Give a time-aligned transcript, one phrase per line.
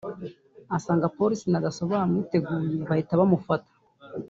[0.77, 3.71] asanga Polisi na Dasso bamwiteguye bahita bamufata